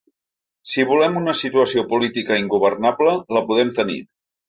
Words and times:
Si 0.71 0.85
volem 0.91 1.19
una 1.21 1.35
situació 1.43 1.85
política 1.93 2.41
ingovernable, 2.47 3.17
la 3.39 3.47
podem 3.53 3.79
tenir. 3.81 4.05